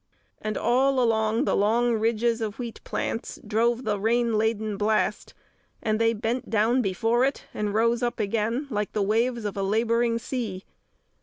And 0.41 0.57
all 0.57 0.99
along 0.99 1.45
the 1.45 1.55
long 1.55 1.93
ridges 1.93 2.41
of 2.41 2.57
wheat 2.57 2.83
plants 2.83 3.37
drove 3.45 3.83
the 3.83 3.99
rain 3.99 4.35
laden 4.35 4.75
blast, 4.75 5.35
and 5.79 6.01
they 6.01 6.11
bent 6.11 6.49
down 6.49 6.81
before 6.81 7.23
it 7.23 7.45
and 7.53 7.71
rose 7.75 8.01
up 8.01 8.19
again, 8.19 8.65
like 8.71 8.93
the 8.93 9.03
waves 9.03 9.45
of 9.45 9.55
a 9.55 9.61
labouring 9.61 10.17
sea. 10.17 10.65